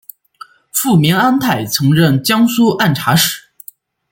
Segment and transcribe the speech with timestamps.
[0.71, 3.49] 父明安泰曾任江苏按察使。